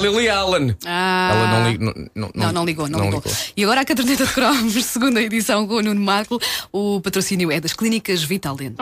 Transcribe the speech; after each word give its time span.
Lily 0.00 0.28
Allen. 0.28 0.76
Ah. 0.86 1.30
Ela 1.32 1.46
não, 1.46 1.70
li, 1.70 1.78
não, 1.78 1.94
não, 2.14 2.30
Não, 2.34 2.52
não 2.52 2.64
ligou, 2.64 2.88
não, 2.88 3.00
ligou. 3.04 3.22
E 3.56 3.64
agora 3.64 3.82
a 3.82 3.84
caderneta 3.84 4.24
de 4.24 4.32
cromos, 4.32 4.72
segunda 4.84 5.20
edição 5.20 5.66
com 5.66 5.74
o 5.74 5.82
Nuno 5.82 6.00
Marco. 6.00 6.40
O 6.72 7.00
patrocínio 7.00 7.50
é 7.50 7.60
das 7.60 7.72
clínicas 7.72 8.22
Vitalente. 8.22 8.76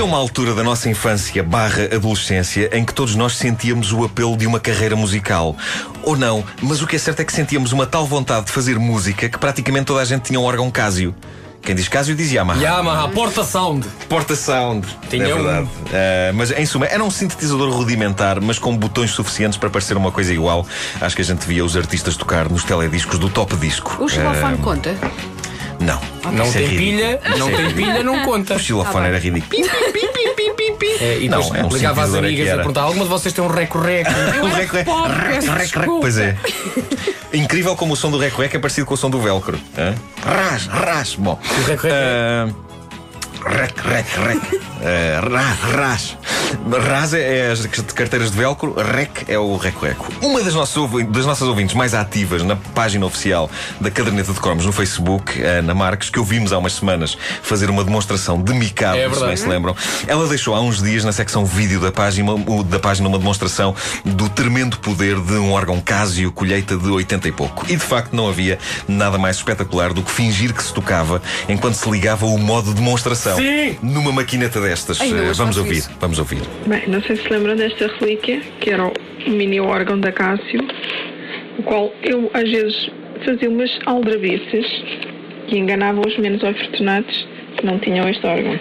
Havia 0.00 0.08
uma 0.08 0.16
altura 0.16 0.54
da 0.54 0.62
nossa 0.64 0.88
infância 0.88 1.42
barra 1.42 1.84
adolescência 1.94 2.70
em 2.72 2.86
que 2.86 2.94
todos 2.94 3.14
nós 3.14 3.36
sentíamos 3.36 3.92
o 3.92 4.02
apelo 4.02 4.34
de 4.34 4.46
uma 4.46 4.58
carreira 4.58 4.96
musical. 4.96 5.54
Ou 6.02 6.16
não, 6.16 6.42
mas 6.62 6.80
o 6.80 6.86
que 6.86 6.96
é 6.96 6.98
certo 6.98 7.20
é 7.20 7.24
que 7.24 7.30
sentíamos 7.30 7.70
uma 7.70 7.84
tal 7.84 8.06
vontade 8.06 8.46
de 8.46 8.52
fazer 8.52 8.78
música 8.78 9.28
que 9.28 9.36
praticamente 9.36 9.84
toda 9.84 10.00
a 10.00 10.04
gente 10.06 10.22
tinha 10.22 10.40
um 10.40 10.44
órgão 10.44 10.70
Casio. 10.70 11.14
Quem 11.60 11.74
diz 11.74 11.86
Casio 11.88 12.14
diz 12.14 12.32
Yamaha. 12.32 12.58
Yamaha, 12.58 13.08
Porta 13.08 13.44
Sound. 13.44 13.86
Porta 14.08 14.34
Sound. 14.34 14.86
Tinha 15.10 15.26
é 15.26 15.34
um. 15.34 15.42
verdade. 15.42 15.68
Ah, 15.92 16.32
mas 16.34 16.50
em 16.50 16.64
suma, 16.64 16.86
era 16.86 17.04
um 17.04 17.10
sintetizador 17.10 17.70
rudimentar, 17.70 18.40
mas 18.40 18.58
com 18.58 18.74
botões 18.74 19.10
suficientes 19.10 19.58
para 19.58 19.68
parecer 19.68 19.98
uma 19.98 20.10
coisa 20.10 20.32
igual. 20.32 20.66
Acho 20.98 21.14
que 21.14 21.20
a 21.20 21.24
gente 21.24 21.46
via 21.46 21.62
os 21.62 21.76
artistas 21.76 22.16
tocar 22.16 22.48
nos 22.48 22.64
telediscos 22.64 23.18
do 23.18 23.28
top 23.28 23.54
disco. 23.56 24.02
O 24.02 24.08
xilofone 24.08 24.54
Ah, 24.58 24.62
conta? 24.62 24.96
Não. 25.80 26.00
Não 26.32 26.44
Isso 26.44 26.58
é 26.58 26.60
tem 26.60 26.68
ridículo. 26.68 26.78
pilha, 26.78 27.20
não 27.38 27.48
é 27.48 27.52
tem 27.52 27.66
ridículo. 27.66 27.86
pilha, 27.86 28.02
não 28.04 28.18
conta. 28.24 28.54
O 28.54 28.58
xilofone 28.58 29.06
era 29.06 29.18
ridículo. 29.18 29.62
É, 31.00 31.18
e 31.18 31.28
Não, 31.28 31.40
depois 31.40 31.60
é 31.60 31.64
um 31.64 31.68
ligava 31.68 32.02
às 32.02 32.08
sintetizador 32.10 32.18
amigas 32.18 32.44
que 32.44 32.50
era. 32.50 32.80
alguma 32.82 33.04
de 33.04 33.10
vocês 33.10 33.34
tem 33.34 33.42
um 33.44 33.48
reco-reco? 33.48 34.10
O 34.42 34.48
rec, 34.48 34.70
rec, 34.72 34.84
pobre, 34.84 35.16
rec, 35.16 35.30
peço 35.34 35.46
rec, 35.48 35.58
rec. 35.58 35.66
desculpa. 35.72 36.00
Pois 36.02 36.18
é. 36.18 36.36
Incrível 37.32 37.76
como 37.76 37.94
o 37.94 37.96
som 37.96 38.10
do 38.10 38.18
rec 38.18 38.36
rec 38.36 38.54
é 38.54 38.58
parecido 38.58 38.86
com 38.86 38.94
o 38.94 38.96
som 38.96 39.08
do 39.08 39.18
velcro. 39.20 39.58
hã? 39.78 39.94
Ras, 40.24 40.66
ras. 40.66 41.14
Bom. 41.14 41.38
O 41.42 41.62
reco-reco 41.64 41.86
é- 41.86 42.46
Ah, 42.50 43.50
Rec, 43.50 43.78
rec, 43.80 44.06
rec. 44.26 44.60
Ah, 44.84 45.20
ra, 45.26 45.76
ras. 45.76 46.16
Ras 46.86 47.14
é 47.14 47.50
as 47.50 47.66
carteiras 47.66 48.30
de 48.30 48.36
velcro, 48.36 48.74
rec 48.74 49.24
é 49.28 49.38
o 49.38 49.56
reco-reco. 49.56 50.08
Uma 50.22 50.42
das 50.42 50.54
nossas, 50.54 50.82
das 51.08 51.26
nossas 51.26 51.46
ouvintes 51.48 51.74
mais 51.74 51.94
ativas 51.94 52.42
na 52.42 52.56
página 52.56 53.06
oficial 53.06 53.50
da 53.80 53.90
caderneta 53.90 54.32
de 54.32 54.40
cromos 54.40 54.64
no 54.66 54.72
Facebook, 54.72 55.40
Ana 55.42 55.74
Marques, 55.74 56.10
que 56.10 56.18
ouvimos 56.18 56.52
há 56.52 56.58
umas 56.58 56.74
semanas 56.74 57.16
fazer 57.42 57.70
uma 57.70 57.84
demonstração 57.84 58.40
de 58.40 58.52
micado, 58.54 58.98
É 58.98 59.10
se 59.10 59.24
bem 59.24 59.36
se 59.36 59.46
lembram, 59.48 59.74
ela 60.06 60.26
deixou 60.28 60.54
há 60.54 60.60
uns 60.60 60.82
dias 60.82 61.04
na 61.04 61.12
secção 61.12 61.44
vídeo 61.44 61.80
da 61.80 61.92
página, 61.92 62.32
uma- 62.32 62.64
da 62.64 62.78
página 62.78 63.08
uma 63.08 63.18
demonstração 63.18 63.74
do 64.04 64.28
tremendo 64.28 64.78
poder 64.78 65.18
de 65.20 65.34
um 65.34 65.52
órgão 65.52 65.80
Casio 65.80 66.30
colheita 66.32 66.76
de 66.76 66.88
80 66.88 67.28
e 67.28 67.32
pouco. 67.32 67.64
E 67.68 67.76
de 67.76 67.82
facto 67.82 68.14
não 68.14 68.28
havia 68.28 68.58
nada 68.88 69.18
mais 69.18 69.36
espetacular 69.36 69.92
do 69.92 70.02
que 70.02 70.10
fingir 70.10 70.52
que 70.54 70.62
se 70.62 70.72
tocava 70.72 71.22
enquanto 71.48 71.74
se 71.74 71.90
ligava 71.90 72.26
o 72.26 72.38
modo 72.38 72.72
demonstração 72.74 73.36
Sim! 73.36 73.76
numa 73.82 74.12
maquineta 74.12 74.60
destas. 74.60 75.00
Eh, 75.00 75.32
vamos 75.34 75.56
ouvir, 75.56 75.78
isso. 75.78 75.90
vamos 76.00 76.18
ouvir. 76.18 76.39
Bem, 76.66 76.82
não 76.86 77.02
sei 77.02 77.16
se 77.16 77.28
lembram 77.28 77.56
desta 77.56 77.88
relíquia, 77.98 78.40
que 78.60 78.70
era 78.70 78.86
o 78.86 78.92
mini 79.26 79.60
órgão 79.60 79.98
da 79.98 80.12
Cássio, 80.12 80.60
o 81.58 81.62
qual 81.62 81.92
eu 82.02 82.30
às 82.32 82.48
vezes 82.48 82.90
fazia 83.24 83.48
umas 83.48 83.78
aldrabices 83.86 84.66
e 85.48 85.58
enganava 85.58 86.00
os 86.06 86.16
menos 86.18 86.42
afortunados 86.44 87.26
que 87.56 87.66
não 87.66 87.78
tinham 87.78 88.08
este 88.08 88.24
órgão. 88.26 88.58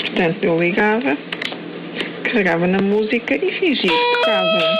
Portanto, 0.00 0.42
eu 0.42 0.58
ligava, 0.58 1.16
carregava 2.24 2.66
na 2.66 2.78
música 2.78 3.36
e 3.36 3.52
fingia 3.60 3.90
que 3.90 4.16
tocava. 4.18 4.76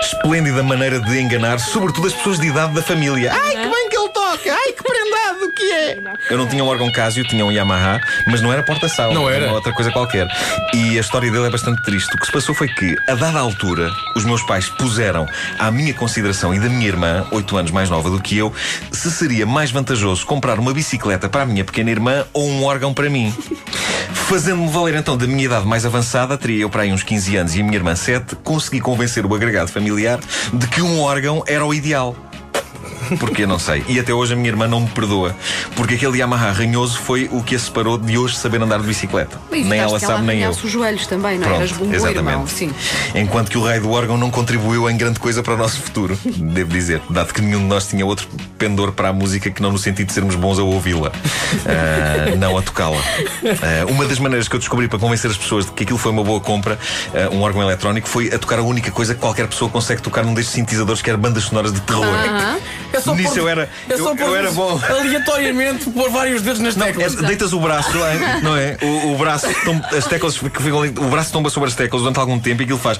Esplêndida 0.00 0.62
maneira 0.62 0.98
de 1.00 1.20
enganar, 1.20 1.58
sobretudo 1.58 2.06
as 2.06 2.14
pessoas 2.14 2.40
de 2.40 2.48
idade 2.48 2.74
da 2.74 2.82
família. 2.82 3.32
Ai, 3.32 3.52
que 3.52 3.68
bem 3.68 3.88
que 3.88 3.96
ele 3.96 4.08
toca! 4.08 4.52
Ai, 4.52 4.72
que 4.72 4.82
prendado 4.82 5.45
que 5.56 5.72
é! 5.72 5.98
Eu 6.30 6.38
não 6.38 6.46
tinha 6.46 6.62
um 6.62 6.68
órgão 6.68 6.92
Casio, 6.92 7.24
tinha 7.24 7.44
um 7.44 7.50
Yamaha, 7.50 8.00
mas 8.26 8.40
não 8.40 8.52
era 8.52 8.62
porta-sal. 8.62 9.12
Não 9.12 9.28
era? 9.28 9.52
outra 9.52 9.72
coisa 9.72 9.90
qualquer. 9.90 10.28
E 10.74 10.98
a 10.98 11.00
história 11.00 11.30
dele 11.30 11.46
é 11.46 11.50
bastante 11.50 11.82
triste. 11.82 12.14
O 12.14 12.18
que 12.18 12.26
se 12.26 12.32
passou 12.32 12.54
foi 12.54 12.68
que, 12.68 12.94
a 13.08 13.14
dada 13.14 13.38
altura, 13.38 13.90
os 14.14 14.24
meus 14.24 14.42
pais 14.42 14.68
puseram 14.68 15.26
à 15.58 15.70
minha 15.70 15.94
consideração 15.94 16.54
e 16.54 16.60
da 16.60 16.68
minha 16.68 16.86
irmã, 16.86 17.26
oito 17.32 17.56
anos 17.56 17.70
mais 17.70 17.88
nova 17.88 18.10
do 18.10 18.20
que 18.20 18.36
eu, 18.36 18.52
se 18.92 19.10
seria 19.10 19.46
mais 19.46 19.70
vantajoso 19.70 20.26
comprar 20.26 20.58
uma 20.58 20.72
bicicleta 20.72 21.28
para 21.28 21.42
a 21.42 21.46
minha 21.46 21.64
pequena 21.64 21.90
irmã 21.90 22.24
ou 22.32 22.46
um 22.48 22.64
órgão 22.64 22.92
para 22.92 23.08
mim. 23.08 23.34
Fazendo-me 24.12 24.68
valer 24.68 24.96
então 24.96 25.16
da 25.16 25.26
minha 25.26 25.44
idade 25.44 25.66
mais 25.66 25.86
avançada, 25.86 26.36
teria 26.36 26.62
eu 26.62 26.70
para 26.70 26.82
aí 26.82 26.92
uns 26.92 27.02
15 27.02 27.36
anos 27.36 27.54
e 27.54 27.60
a 27.60 27.64
minha 27.64 27.76
irmã 27.76 27.94
7, 27.94 28.36
consegui 28.36 28.80
convencer 28.80 29.24
o 29.24 29.34
agregado 29.34 29.70
familiar 29.70 30.20
de 30.52 30.66
que 30.66 30.82
um 30.82 31.00
órgão 31.00 31.42
era 31.46 31.64
o 31.64 31.72
ideal. 31.72 32.16
Porque 33.18 33.46
não 33.46 33.58
sei. 33.58 33.84
E 33.88 33.98
até 33.98 34.12
hoje 34.12 34.32
a 34.32 34.36
minha 34.36 34.48
irmã 34.48 34.66
não 34.66 34.80
me 34.80 34.88
perdoa. 34.88 35.34
Porque 35.74 35.94
aquele 35.94 36.18
Yamaha 36.18 36.50
ranhoso 36.52 36.98
foi 36.98 37.28
o 37.32 37.42
que 37.42 37.54
a 37.54 37.58
separou 37.58 37.98
de 37.98 38.16
hoje 38.18 38.36
saber 38.36 38.60
andar 38.62 38.80
de 38.80 38.86
bicicleta. 38.86 39.38
E 39.52 39.62
nem 39.64 39.78
ela 39.80 39.98
sabe, 39.98 40.24
nem 40.24 40.42
eu. 40.42 40.50
os 40.50 40.58
joelhos 40.70 41.06
também, 41.06 41.38
não 41.38 41.48
é? 41.50 41.56
Eras 41.56 41.72
um 41.72 41.86
bom 41.86 41.94
exatamente. 41.94 42.18
irmão, 42.30 42.46
sim. 42.46 42.72
Enquanto 43.14 43.50
que 43.50 43.58
o 43.58 43.62
raio 43.64 43.82
do 43.82 43.90
órgão 43.90 44.16
não 44.16 44.30
contribuiu 44.30 44.88
em 44.90 44.96
grande 44.96 45.18
coisa 45.18 45.42
para 45.42 45.54
o 45.54 45.56
nosso 45.56 45.80
futuro, 45.80 46.18
devo 46.24 46.70
dizer, 46.70 47.00
dado 47.10 47.32
que 47.32 47.40
nenhum 47.40 47.60
de 47.60 47.66
nós 47.66 47.86
tinha 47.86 48.04
outro 48.04 48.26
pendor 48.58 48.92
para 48.92 49.08
a 49.08 49.12
música 49.12 49.50
que 49.50 49.60
não 49.62 49.70
no 49.72 49.78
sentido 49.78 50.06
de 50.08 50.12
sermos 50.12 50.34
bons 50.34 50.58
a 50.58 50.62
ouvi-la, 50.62 51.12
Ah, 51.66 52.36
não 52.36 52.56
a 52.56 52.62
tocá-la. 52.62 53.00
Ah, 53.62 53.86
uma 53.90 54.04
das 54.06 54.18
maneiras 54.18 54.48
que 54.48 54.54
eu 54.56 54.60
descobri 54.60 54.88
para 54.88 54.98
convencer 54.98 55.30
as 55.30 55.36
pessoas 55.36 55.66
de 55.66 55.72
que 55.72 55.82
aquilo 55.84 55.98
foi 55.98 56.10
uma 56.12 56.24
boa 56.24 56.40
compra, 56.40 56.78
ah, 57.14 57.28
um 57.34 57.42
órgão 57.42 57.62
eletrónico, 57.62 58.08
foi 58.08 58.32
a 58.32 58.38
tocar 58.38 58.58
a 58.58 58.62
única 58.62 58.90
coisa 58.90 59.14
que 59.14 59.20
qualquer 59.20 59.46
pessoa 59.46 59.70
consegue 59.70 60.02
tocar 60.02 60.24
num 60.24 60.34
destes 60.34 60.54
sintetizadores 60.54 61.02
que 61.02 61.10
era 61.10 61.18
bandas 61.18 61.44
sonoras 61.44 61.72
de 61.72 61.80
terror. 61.80 62.04
Aham. 62.06 62.58
É 62.96 63.00
só 63.00 63.14
Nisso 63.14 63.28
pôr- 63.30 63.38
eu 63.40 63.48
era, 63.48 63.68
é 63.88 63.92
eu, 63.92 64.16
eu 64.16 64.36
era 64.36 64.50
bom. 64.52 64.80
Aleatoriamente 64.88 65.90
pôr 65.90 66.10
vários 66.10 66.42
dedos 66.42 66.60
nas 66.60 66.76
Não, 66.76 66.86
é, 66.86 66.92
teclas. 66.92 67.14
deitas 67.16 67.52
o 67.52 67.60
braço, 67.60 67.94
não 67.96 68.06
é? 68.06 68.40
Não 68.42 68.56
é? 68.56 68.76
O, 68.82 69.12
o 69.12 69.18
braço, 69.18 69.46
tom- 69.64 69.80
as 69.96 70.06
teclas 70.06 70.38
que 70.38 70.62
ficam 70.62 70.80
o 70.80 71.08
braço 71.10 71.32
tomba 71.32 71.50
sobre 71.50 71.68
as 71.68 71.74
teclas 71.74 72.02
durante 72.02 72.18
algum 72.18 72.38
tempo 72.38 72.62
e 72.62 72.64
aquilo 72.64 72.78
faz. 72.78 72.98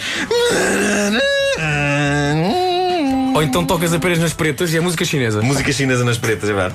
Ou 3.35 3.43
então 3.43 3.65
tocas 3.67 3.93
apenas 3.93 4.19
nas 4.19 4.33
pretas 4.33 4.73
e 4.73 4.77
é 4.79 4.81
música 4.81 5.05
chinesa. 5.05 5.43
Música 5.43 5.71
chinesa 5.73 6.05
nas 6.05 6.17
pretas, 6.17 6.49
é 6.49 6.53
verdade. 6.55 6.75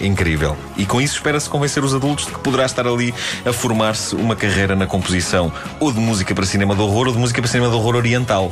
Incrível. 0.00 0.56
E 0.76 0.86
com 0.86 1.00
isso 1.00 1.14
espera-se 1.14 1.48
convencer 1.48 1.84
os 1.84 1.94
adultos 1.94 2.26
de 2.26 2.32
que 2.32 2.38
poderá 2.38 2.64
estar 2.64 2.86
ali 2.86 3.14
a 3.44 3.52
formar-se 3.52 4.14
uma 4.14 4.36
carreira 4.36 4.74
na 4.74 4.86
composição 4.86 5.52
ou 5.80 5.92
de 5.92 6.00
música 6.00 6.34
para 6.34 6.44
cinema 6.44 6.74
de 6.74 6.80
horror 6.80 7.08
ou 7.08 7.12
de 7.12 7.18
música 7.18 7.40
para 7.40 7.50
cinema 7.50 7.70
de 7.70 7.76
horror 7.76 7.96
oriental, 7.96 8.50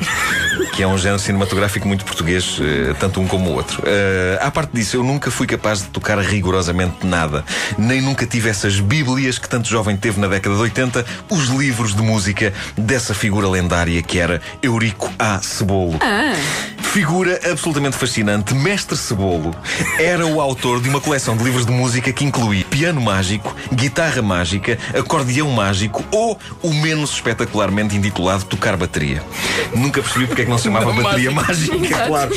que 0.74 0.82
é 0.82 0.86
um 0.86 0.96
género 0.96 1.18
cinematográfico 1.18 1.86
muito 1.86 2.04
português, 2.04 2.58
eh, 2.60 2.94
tanto 2.98 3.20
um 3.20 3.26
como 3.26 3.50
o 3.50 3.54
outro. 3.54 3.82
Eh, 3.84 4.38
à 4.40 4.50
parte 4.50 4.72
disso, 4.72 4.96
eu 4.96 5.04
nunca 5.04 5.30
fui 5.30 5.46
capaz 5.46 5.82
de 5.82 5.88
tocar 5.88 6.18
rigorosamente 6.18 7.06
nada, 7.06 7.44
nem 7.78 8.00
nunca 8.00 8.26
tive 8.26 8.48
essas 8.48 8.80
bíblias 8.80 9.38
que 9.38 9.48
tanto 9.48 9.68
jovem 9.68 9.96
teve 9.96 10.20
na 10.20 10.28
década 10.28 10.54
de 10.54 10.62
80, 10.62 11.04
os 11.30 11.48
livros 11.48 11.94
de 11.94 12.02
música 12.02 12.52
dessa 12.76 13.14
figura 13.14 13.48
lendária 13.48 14.02
que 14.02 14.18
era 14.18 14.40
Eurico 14.62 15.12
A. 15.18 15.40
Cebolo. 15.40 15.98
Ah, 16.00 16.34
Figura 16.82 17.40
absolutamente 17.50 17.96
fascinante, 17.96 18.52
Mestre 18.54 18.98
Cebolo 18.98 19.54
era 19.98 20.26
o 20.26 20.40
autor 20.42 20.80
de 20.80 20.90
uma 20.90 21.00
coleção 21.00 21.31
de 21.36 21.44
livros 21.44 21.66
de 21.66 21.72
música 21.72 22.12
que 22.12 22.24
incluía 22.24 22.64
piano 22.64 23.00
mágico, 23.00 23.54
guitarra 23.72 24.22
mágica, 24.22 24.78
acordeão 24.98 25.50
mágico 25.50 26.04
ou 26.10 26.38
o 26.62 26.72
menos 26.74 27.12
espetacularmente 27.14 27.96
intitulado 27.96 28.44
Tocar 28.44 28.76
Bateria. 28.76 29.22
Nunca 29.74 30.02
percebi 30.02 30.26
porque 30.26 30.42
é 30.42 30.44
que 30.44 30.50
não 30.50 30.58
se 30.58 30.64
chamava 30.64 30.92
Não, 30.92 31.02
Bateria. 31.02 31.30
Mágica, 31.30 32.06
claro. 32.06 32.34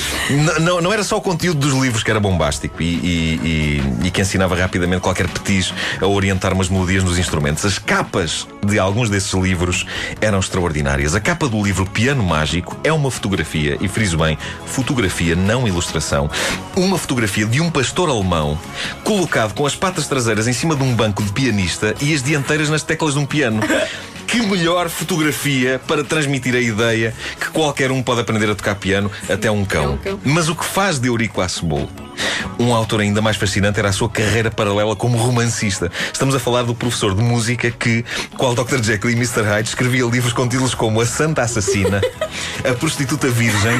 Não, 0.61 0.81
não 0.81 0.93
era 0.93 1.03
só 1.03 1.17
o 1.17 1.21
conteúdo 1.21 1.59
dos 1.59 1.73
livros 1.81 2.03
que 2.03 2.11
era 2.11 2.19
bombástico 2.19 2.81
e, 2.81 2.85
e- 2.85 3.81
e- 4.03 4.07
e 4.07 4.11
que 4.11 4.21
ensinava 4.21 4.55
rapidamente 4.55 5.01
qualquer 5.01 5.27
petis 5.27 5.73
a 6.01 6.05
orientar 6.07 6.53
umas 6.53 6.69
melodias 6.69 7.03
nos 7.03 7.17
instrumentos. 7.17 7.65
As 7.65 7.77
capas 7.79 8.47
de 8.65 8.79
alguns 8.79 9.09
desses 9.09 9.33
livros 9.33 9.85
eram 10.21 10.39
extraordinárias. 10.39 11.15
A 11.15 11.19
capa 11.19 11.47
do 11.47 11.61
livro 11.63 11.85
Piano 11.85 12.23
Mágico 12.23 12.77
é 12.83 12.91
uma 12.91 13.11
fotografia, 13.11 13.77
e 13.81 13.87
friso 13.87 14.17
bem, 14.17 14.37
fotografia, 14.65 15.35
não 15.35 15.67
ilustração. 15.67 16.29
Uma 16.75 16.97
fotografia 16.97 17.45
de 17.45 17.61
um 17.61 17.69
pastor 17.69 18.09
alemão 18.09 18.57
colocado 19.03 19.53
com 19.53 19.65
as 19.65 19.75
patas 19.75 20.07
traseiras 20.07 20.47
em 20.47 20.53
cima 20.53 20.75
de 20.75 20.83
um 20.83 20.93
banco 20.93 21.23
de 21.23 21.31
pianista 21.31 21.95
e 22.01 22.13
as 22.13 22.23
dianteiras 22.23 22.69
nas 22.69 22.83
teclas 22.83 23.13
de 23.13 23.19
um 23.19 23.25
piano. 23.25 23.61
Que 24.35 24.45
melhor 24.45 24.89
fotografia 24.89 25.79
para 25.87 26.03
transmitir 26.03 26.53
a 26.55 26.59
ideia 26.59 27.13
que 27.39 27.49
qualquer 27.51 27.89
um 27.89 28.03
pode 28.03 28.19
aprender 28.19 28.49
a 28.49 28.55
tocar 28.55 28.75
piano, 28.75 29.09
até 29.29 29.49
um 29.49 29.63
cão. 29.63 29.97
Mas 30.25 30.49
o 30.49 30.55
que 30.55 30.65
faz 30.65 30.99
de 30.99 31.07
Eurico 31.07 31.39
Acebolo 31.39 31.89
um 32.59 32.73
autor 32.73 33.01
ainda 33.01 33.21
mais 33.21 33.37
fascinante 33.37 33.79
era 33.79 33.89
a 33.89 33.93
sua 33.93 34.09
carreira 34.09 34.49
paralela 34.49 34.95
como 34.95 35.17
romancista. 35.17 35.91
Estamos 36.11 36.35
a 36.35 36.39
falar 36.39 36.63
do 36.63 36.73
professor 36.73 37.13
de 37.13 37.21
música 37.21 37.69
que, 37.71 38.03
qual 38.37 38.53
Dr. 38.55 38.81
Jekyll 38.81 39.11
e 39.11 39.13
Mr. 39.13 39.41
Hyde, 39.41 39.69
escrevia 39.69 40.05
livros 40.05 40.31
com 40.31 40.47
títulos 40.47 40.73
como 40.73 41.01
A 41.01 41.05
Santa 41.05 41.41
Assassina, 41.41 42.01
A 42.69 42.73
Prostituta 42.73 43.27
Virgem, 43.27 43.77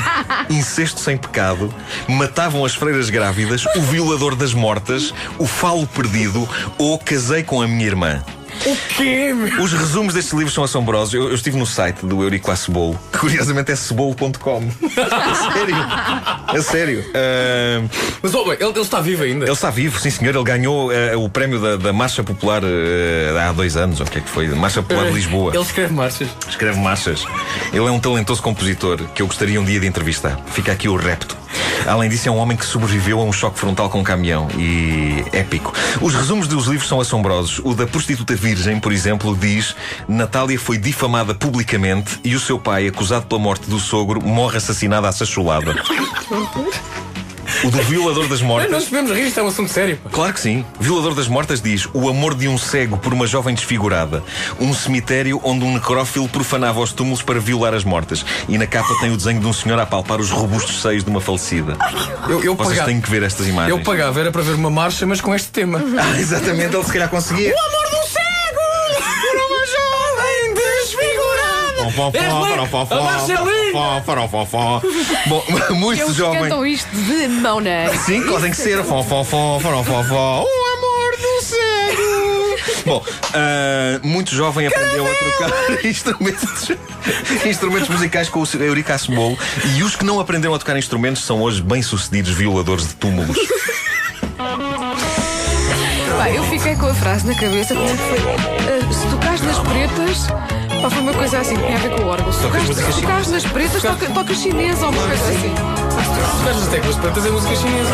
Incesto 0.50 1.00
Sem 1.00 1.18
Pecado, 1.18 1.74
Matavam 2.08 2.66
as 2.66 2.76
Freiras 2.76 3.10
Grávidas, 3.10 3.66
O 3.78 3.82
Violador 3.82 4.36
das 4.36 4.54
Mortas, 4.54 5.14
O 5.38 5.46
Falo 5.46 5.88
Perdido 5.88 6.48
ou 6.78 7.00
Casei 7.00 7.44
com 7.44 7.62
a 7.62 7.68
Minha 7.68 7.88
Irmã. 7.88 8.24
O 8.66 8.76
quê? 8.96 9.34
meu? 9.34 9.62
Os 9.64 9.74
resumos 9.74 10.14
destes 10.14 10.34
livros 10.34 10.54
são 10.54 10.64
assombrosos. 10.64 11.14
Eu, 11.14 11.30
eu 11.30 11.36
estive 11.36 11.58
no 11.58 11.66
site 11.66 12.06
do 12.06 12.24
Eurico 12.24 12.50
Acebolo, 12.52 13.00
que 13.12 13.20
curiosamente 13.20 13.72
é 13.72 13.76
cebolo.com. 13.76 14.64
a 15.02 15.54
sério. 15.54 15.76
A 16.48 16.62
sério. 16.62 17.06
Ah, 17.14 17.84
Mas 18.22 18.32
bem, 18.32 18.42
ele, 18.54 18.64
ele 18.64 18.80
está 18.80 19.02
vivo 19.02 19.24
ainda. 19.24 19.46
ele 19.46 19.52
está 19.54 19.70
vivo, 19.70 20.00
sim 20.00 20.10
senhor. 20.10 20.36
Ele 20.36 20.44
ganhou 20.44 20.92
eh, 20.92 21.16
o 21.16 21.28
prémio 21.30 21.60
da, 21.60 21.76
da 21.76 21.94
Marcha 21.94 22.24
Popular 22.24 22.62
eh, 22.64 23.38
há 23.40 23.52
dois 23.52 23.78
anos, 23.78 24.00
ou 24.00 24.06
o 24.06 24.10
que 24.10 24.20
é 24.20 24.22
que 24.22 24.30
foi? 24.30 24.48
Marcha 24.50 24.82
Popular 24.82 25.06
de 25.08 25.14
Lisboa. 25.14 25.54
Ele 25.54 25.64
escreve 25.64 25.94
marchas. 25.94 26.30
Escreve 26.48 26.80
marchas. 26.80 27.26
Ele 27.72 27.86
é 27.86 27.92
um 27.92 28.00
talentoso 28.00 28.42
compositor 28.42 28.98
que 29.14 29.22
eu 29.22 29.28
gostaria 29.28 29.60
um 29.60 29.66
dia 29.66 29.80
de 29.80 29.88
entrevistar. 29.88 30.40
Fica 30.48 30.72
aqui 30.72 30.88
o 30.88 30.96
repto. 30.96 31.38
Além 31.86 32.10
disso, 32.10 32.28
é 32.28 32.32
um 32.32 32.38
homem 32.38 32.58
que 32.58 32.66
sobreviveu 32.66 33.20
a 33.20 33.24
um 33.24 33.32
choque 33.32 33.60
frontal 33.60 33.90
com 33.90 34.00
um 34.00 34.04
caminhão 34.04 34.48
e 34.58 35.24
épico. 35.32 35.74
Os 36.02 36.14
resumos 36.14 36.48
dos 36.48 36.66
livros 36.68 36.88
são 36.88 37.00
assombrosos. 37.00 37.60
O 37.64 37.74
da 37.74 37.86
prostituta 37.86 38.36
virgem, 38.36 38.80
por 38.80 38.92
exemplo, 38.92 39.36
diz: 39.36 39.76
Natália 40.08 40.60
foi 40.60 40.78
difamada 40.78 41.34
publicamente 41.34 42.20
e 42.24 42.36
o 42.36 42.40
seu 42.40 42.60
pai, 42.60 42.88
acusado 42.88 43.26
pela 43.26 43.40
morte 43.40 43.70
do 43.70 43.80
sogro, 43.80 44.22
morre 44.22 44.58
assassinado 44.58 45.08
à 45.08 45.12
sacholada. 45.12 45.76
O 47.66 47.72
do 47.72 47.82
violador 47.84 48.28
das 48.28 48.42
Mas 48.42 48.42
não 48.42 48.48
mortas. 48.48 48.72
nos 48.72 48.86
podemos 48.86 49.12
rir, 49.12 49.28
isto 49.28 49.40
é 49.40 49.44
um 49.44 49.48
assunto 49.48 49.72
sério. 49.72 49.98
pá. 49.98 50.10
Claro 50.12 50.34
que 50.34 50.40
sim. 50.40 50.66
Violador 50.80 51.14
das 51.16 51.28
Mortas 51.28 51.62
diz: 51.62 51.88
O 51.94 52.10
amor 52.10 52.36
de 52.36 52.48
um 52.48 52.58
cego 52.58 52.98
por 52.98 53.14
uma 53.14 53.26
jovem 53.28 53.56
desfigurada. 53.56 54.24
Um 54.60 54.74
cemitério 54.74 55.40
onde 55.44 55.66
um 55.66 55.74
necrófilo 55.74 56.28
profanava 56.30 56.80
os 56.80 56.92
túmulos 56.94 57.22
para 57.22 57.40
violar 57.40 57.74
as 57.74 57.84
mortas. 57.84 58.26
E 58.48 58.58
na 58.58 58.68
capa 58.68 58.94
tem 59.00 59.12
o 59.12 59.18
desenho 59.18 59.40
de 59.40 59.48
um 59.48 59.54
senhor 59.54 59.80
a 59.80 59.86
palpar 59.86 60.20
os 60.20 60.30
robustos 60.32 60.82
seios 60.82 61.04
de 61.04 61.10
uma 61.10 61.22
falecida. 61.22 61.78
Eu, 62.28 62.44
eu, 62.44 62.56
Vocês 62.56 62.70
pagava, 62.70 62.88
têm 62.90 63.02
que 63.02 63.10
ver 63.10 63.24
estas 63.24 63.48
imagens. 63.48 63.70
eu 63.78 63.84
pagava, 63.84 64.20
era 64.20 64.32
para 64.32 64.42
ver 64.42 64.56
uma 64.56 64.70
marcha, 64.70 65.06
mas 65.06 65.20
com 65.22 65.34
este 65.34 65.50
tema. 65.50 65.82
Ah, 65.98 66.20
exatamente, 66.20 66.76
ele 66.76 66.84
se 66.84 66.92
calhar 66.92 67.10
conseguia. 67.10 67.54
Bom, 75.28 75.44
muito 75.76 76.02
Eles 76.02 76.16
jovem. 76.16 76.42
cantam 76.44 76.66
isto 76.66 76.90
de 76.96 77.28
mão 77.28 77.60
na. 77.60 77.90
Sim, 78.06 78.22
podem 78.24 78.54
ser. 78.54 78.84
Fó, 78.84 79.02
fó, 79.04 79.24
fó, 79.24 79.60
fó, 79.60 79.84
fó, 79.84 80.04
fó. 80.04 80.44
O 80.44 80.78
amor 80.78 81.12
do 81.18 81.44
cego. 81.44 82.36
Bom, 82.86 83.04
ah, 83.34 84.00
muito 84.04 84.34
jovem 84.34 84.68
aprendeu 84.68 85.06
a 85.06 85.14
tocar 85.16 85.52
instrumentos, 85.86 86.72
instrumentos 87.46 87.90
musicais 87.90 88.30
com 88.30 88.42
o 88.42 88.48
Eurico 88.62 88.92
Acebolo 88.92 89.38
e 89.76 89.84
os 89.84 89.96
que 89.96 90.06
não 90.06 90.20
aprenderam 90.20 90.54
a 90.54 90.60
tocar 90.60 90.78
instrumentos 90.78 91.24
são 91.24 91.42
hoje 91.42 91.62
bem-sucedidos 91.62 92.32
violadores 92.34 92.88
de 92.88 92.96
túmulos. 92.96 93.38
Pá, 96.18 96.30
eu 96.30 96.44
fiquei 96.46 96.76
com 96.76 96.88
a 96.88 96.94
frase 96.94 97.26
na 97.28 97.36
cabeça 97.36 97.74
como 97.76 97.88
é 97.88 97.92
que 97.92 97.98
foi. 97.98 98.20
ah, 98.20 98.94
se 98.94 99.08
tocares 99.08 99.42
nas 99.42 99.60
pretas, 99.60 100.28
pá, 100.82 100.90
foi 100.90 101.02
uma 101.02 101.14
coisa 101.14 101.40
assim, 101.40 101.56
que 101.56 101.64
tinha 101.64 101.78
a 101.78 101.82
ver 101.82 101.92
com 101.92 102.04
o 102.04 102.08
órgão. 102.08 102.32
Se 102.32 102.42
Tocas 102.42 102.68
tocares, 102.68 102.96
tocares 102.96 103.32
nas 103.32 103.44
pretas, 103.46 103.82
toca, 103.82 104.06
toca 104.08 104.34
chinês 104.34 104.82
ou 104.82 104.90
uma 104.90 105.08
coisa 105.08 105.24
assim. 105.24 105.54
Se 106.44 106.50
as 106.50 106.68
teclas 106.68 106.96
pretas 106.98 107.26
é 107.26 107.30
música 107.30 107.56
chinesa. 107.56 107.94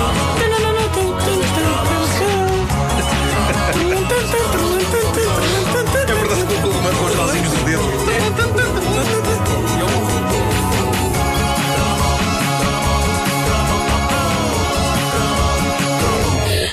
É 6.02 6.14
verdade 6.14 6.46
que 6.46 6.68
o 6.68 6.84
marcou 6.84 7.08
os 7.08 7.16
nozinhos 7.16 7.52
do 7.52 7.66
dedo. 7.66 8.02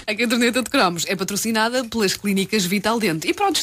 A 0.09 0.15
caderneta 0.15 0.63
de 0.63 0.71
cromos 0.71 1.05
é 1.07 1.15
patrocinada 1.15 1.85
pelas 1.85 2.17
clínicas 2.17 2.65
Vital 2.65 2.99
Dente. 2.99 3.29
E 3.29 3.35
pronto, 3.35 3.57